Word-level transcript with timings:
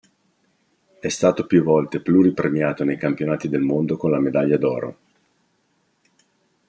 È 0.99 1.07
stato 1.09 1.45
più 1.45 1.61
volte 1.61 2.01
pluripremiato 2.01 2.83
nei 2.83 2.97
Campionati 2.97 3.47
del 3.49 3.61
mondo 3.61 3.97
con 3.97 4.09
la 4.09 4.19
medaglia 4.19 4.57
d'oro. 4.57 4.97